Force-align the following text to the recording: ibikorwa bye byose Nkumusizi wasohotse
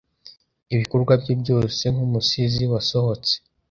ibikorwa 0.73 1.13
bye 1.21 1.33
byose 1.41 1.81
Nkumusizi 1.93 2.63
wasohotse 2.71 3.33